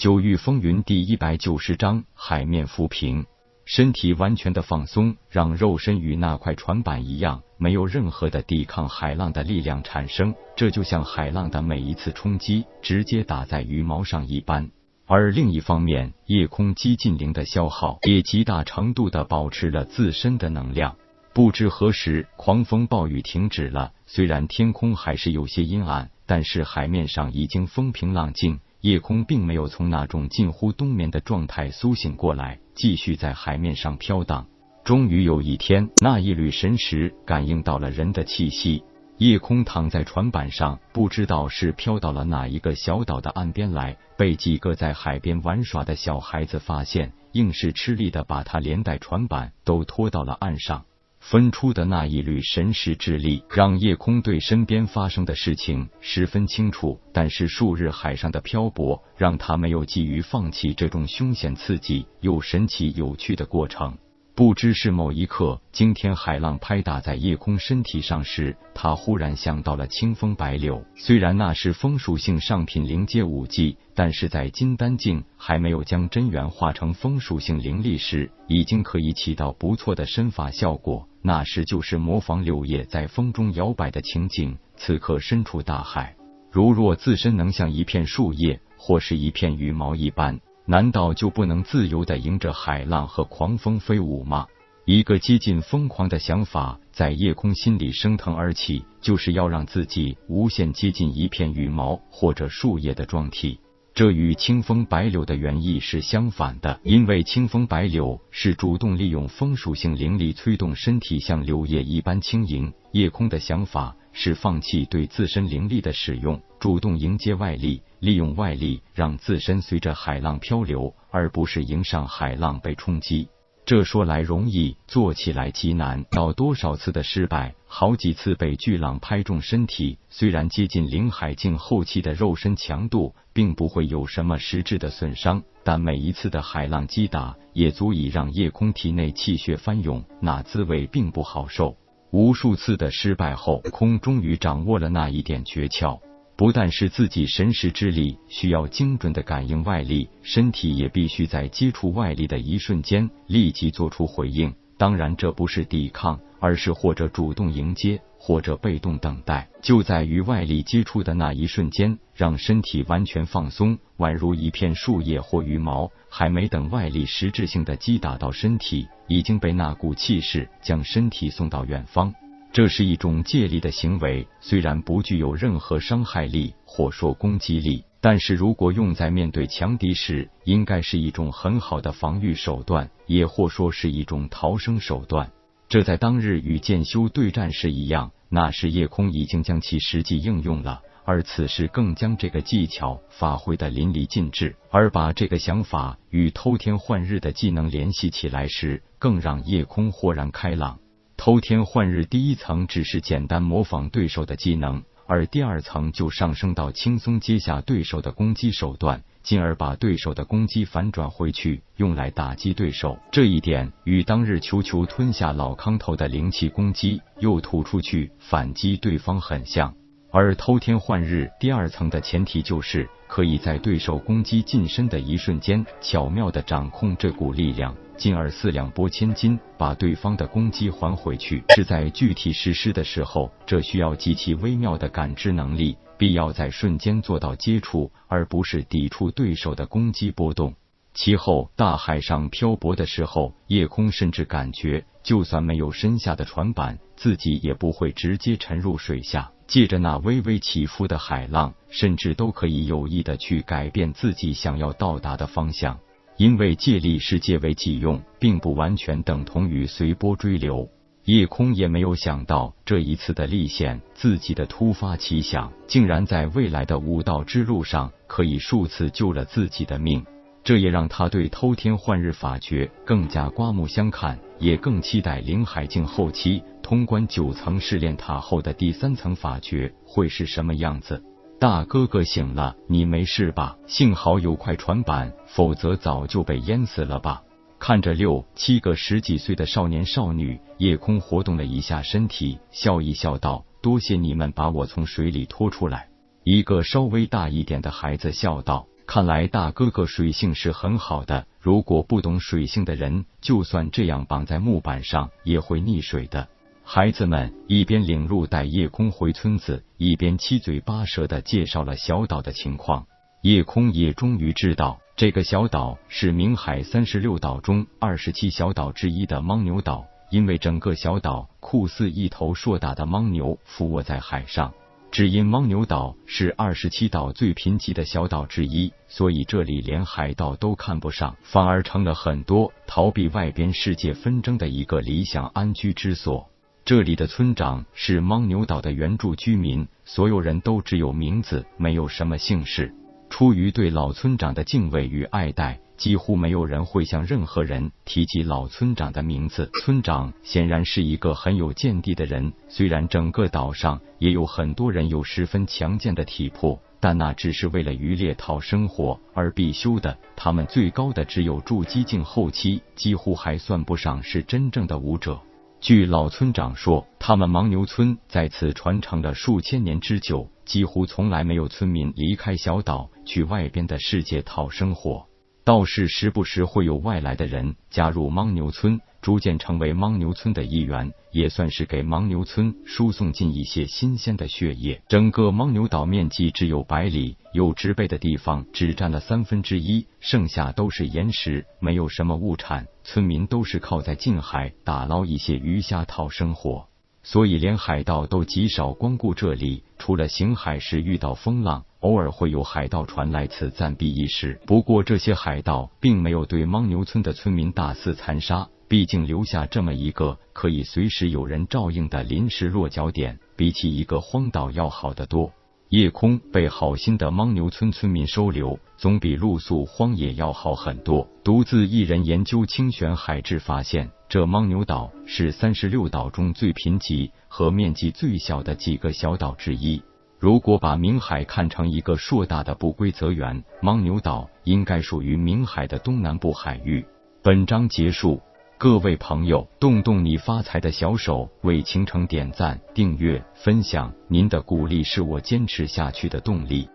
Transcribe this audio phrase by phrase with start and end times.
[0.00, 3.26] 九域风云第一百九十章海面浮平，
[3.66, 10.34] 身体完全的放松，让肉身与那块船板一样，没有任何的抵抗海浪的力量产生。
[10.56, 14.70] 这就像海浪的每一次冲击，直接打在羽毛上一般。
[15.04, 20.96] 而另一方面，夜空激进灵的消耗也极大程度的保持了自身的能量。
[21.34, 28.60] 不知何时，狂风暴雨停止了，虽然天空还是有些阴暗，但是海面上已经风平浪静。
[28.80, 34.46] 夜空并没有从那种近乎冬眠的状态苏醒过来，继续在海面上飘荡。
[34.84, 38.82] 终于有一天，那一缕神识感应到了人的气息。
[39.18, 50.86] 夜空躺在船板上，不知道是飘到了哪一个小岛的岸边来，被几个在海边玩耍的小孩子发现，硬是吃力的把他连带船板都拖到了岸上。
[51.20, 56.98] 分出的那一缕神识之力，让夜空对身边发生的事情十分清楚。
[57.12, 63.96] 但是数日海上的漂泊，让他没有急于放弃这种凶险刺激又神奇有趣的过程。
[64.40, 70.82] 不知是某一刻，惊天海浪拍打在夜空身体上时，他忽然想到了清风白柳。
[70.96, 81.06] 虽然那是风属性上品灵阶武技，但是在金丹境还没有将真元化成风属性灵力时，已经可以起到不错的身法效果。
[81.20, 84.56] 那时就是模仿柳叶在风中摇摆的情景。
[84.74, 86.16] 此刻身处大海，
[86.50, 90.40] 如若自身能像一片树叶或是一片羽毛一般。
[90.70, 94.46] 难道就不能自由的迎着海浪和狂风飞舞吗？
[94.84, 103.58] 一个接近疯狂的想法在夜空心里升腾而起，就是要让自己无限接近一片羽毛或者树叶的状体。
[103.92, 112.72] 这与清风白柳的原意是相反的，因为清风白柳是主动利用风属性灵力催动身体像柳叶一般轻盈。
[112.92, 117.82] 夜空的想法是放弃对自身灵力的使用，主动迎接外力。
[117.98, 123.28] 利用外力让自身随着海浪漂流，而不是迎上海浪被冲击。
[123.66, 126.04] 这说来容易，做起来极难。
[126.10, 129.96] 到多少次的失败，好几次被巨浪拍中身体。
[130.08, 141.76] 虽然接近灵海境后期的肉身强度并不会有什么实质的损伤，但每一次的海浪击打也足以让夜空体内气血翻涌，那滋味并不好受。
[142.10, 146.00] 无数次的失败后，空终于掌握了那一点诀窍。
[146.40, 154.50] 不但是自己神识之力需要精准的感应外力，身体也必须在接触外力的一瞬间立即做出回应。
[154.78, 159.50] 当然，这不是抵抗，而是或者主动迎接，或者被动等待。
[159.60, 165.92] 就在与外力接触的那一瞬间，让身体完全放松，宛如一片树叶或羽毛。
[166.08, 172.14] 还没等外力实质性的击打到身体，已经被那股气势将身体送到远方。
[172.52, 185.30] 这是一种借力的行为，虽然不具有任何伤害力或说攻击力，但是如果用在面对强敌时，应该是一种很好的防御手段，也或说是一种逃生手段。
[185.68, 200.80] 这在当日与剑修对战时一样，那时夜空已经将其实际应用了，而此时更将这个技巧发挥的淋漓尽致，而把这个想法与偷天换日的技能联系起来时，更让夜空豁然开朗。
[201.20, 212.98] 偷天换日，第一层只是简单模仿对手的技能，而第二层就上升到轻松接下对手的攻击手段，进而把对手的攻击反转回去，用来打击对手。
[213.12, 219.74] 这一点与当日球球吞下老康头的灵气攻击，又吐出去反击对方很像。
[220.12, 227.74] 而偷天换日第二层的前提就是可以在对手攻击近身的一瞬间，巧妙的掌控这股力量。
[227.96, 231.44] 进而四两拨千斤，把对方的攻击还回去。
[231.54, 240.54] 是在具体实施的时候，这需要极其微妙的感知能力，必要在瞬间做到接触，而不是抵触对手的攻击波动。
[240.94, 249.30] 其后，大海上漂泊的时候，夜空甚至感觉，就算没有身下的船板，自己也不会直接沉入水下。
[249.50, 255.76] 借着那微微起伏的海浪，甚至都可以有意的去改变自己想要到达的方向。
[256.16, 260.68] 因为借力是借为己用，并不完全等同于随波追流。
[261.04, 270.04] 夜空也没有想到，这一次的历险，自己的突发奇想，竟然在未来的武道之路上，可以数次救了自己的命。
[270.42, 281.02] 这也让他对偷天换日法诀更加刮目相看，也更期待灵海境后期通关九层试炼塔后的第三层法诀会是什么样子。
[281.38, 283.56] 大哥哥醒了，你没事吧？
[283.66, 287.22] 幸好有块船板，否则早就被淹死了吧。
[287.58, 295.88] 看着六七个十几岁的少年少女，夜空活动了一下身体，笑一笑道：“多谢你们把我从水里拖出来。”
[296.24, 298.66] 一个稍微大一点的孩子笑道。
[298.92, 306.26] 看来大哥哥水性是很好的，如果不懂水性的人，就算这样绑在木板上，也会溺水的。
[306.64, 312.88] 孩子们一边领路带叶空回村子，一边七嘴八舌的介绍了小岛的情况。
[313.22, 324.52] 叶空也终于知道，这个小岛是明海三十六岛中二十七小岛之一的牦牛岛，因为整个小岛酷似一头硕大的牦牛俯卧在海上。
[324.90, 336.28] 只因牦牛岛是二十七岛最贫瘠的小岛之一，所以这里连海盗都看不上，反而成了很多逃避外边世界纷争的一个理想安居之所。
[336.64, 342.74] 这里的村长是牦牛岛的原住居民，所有人都只有名字，没有什么姓氏。
[343.08, 345.60] 出于对老村长的敬畏与爱戴。
[345.80, 349.50] 几乎没有人会向任何人提起老村长的名字。
[349.62, 352.34] 村长显然是一个很有见地的人。
[352.50, 359.96] 虽然整个岛上也有很多人有十分强健的体魄，但那只是为了渔猎讨生活而必修的。
[360.16, 365.18] 他们最高的只有筑基境后期，几乎还算不上是真正的武者。
[365.62, 375.06] 据老村长说，他们牦牛村在此传承了数千年之久，几乎从来没有村民离开小岛去外边的世界讨生活。
[375.50, 384.80] 倒是时不时会有外来的人加入牦牛村，逐渐成为牦牛村的一员，也算是给牦牛村输送进一些新鲜的血液。
[384.86, 392.68] 整个牦牛岛面积只有百里，有植被的地方只占了三分之一，剩下都是岩石，没有什么物产。
[392.84, 396.68] 村民都是靠在近海打捞一些鱼虾讨生活。
[397.02, 399.64] 所以，连海盗都极少光顾这里。
[399.78, 404.40] 除了行海时遇到风浪，偶尔会有海盗船来此暂避一时。
[404.46, 408.48] 不过，这些海盗并没有对牦牛村的村民大肆残杀。
[408.68, 415.32] 毕竟，留下这么一个可以随时有人照应的临时落脚点，比起一个荒岛要好得多。
[415.70, 421.08] 夜空被好心的牦牛村村民收留，总比露宿荒野要好很多。
[421.24, 429.80] 独自一人研究清玄海志，发现这牦牛岛是三十六岛中最贫瘠和面积最小的几个小岛之一。
[430.20, 436.84] 如果把明海看成一个硕大的不规则圆，牦牛岛应该属于明海的东南部海域。
[437.22, 438.20] 本章结束。
[438.58, 446.68] 各位朋友，动动你发财的小手，为倾城点赞、订阅、分享，您的鼓励是我坚持下去的动力。